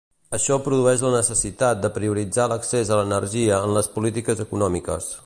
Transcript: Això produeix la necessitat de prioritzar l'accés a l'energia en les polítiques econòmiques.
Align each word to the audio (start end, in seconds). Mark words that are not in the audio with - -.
Això 0.35 0.55
produeix 0.67 1.01
la 1.07 1.11
necessitat 1.15 1.83
de 1.83 1.91
prioritzar 1.99 2.49
l'accés 2.53 2.95
a 2.97 3.01
l'energia 3.01 3.63
en 3.67 3.77
les 3.79 3.91
polítiques 3.99 4.43
econòmiques. 4.49 5.17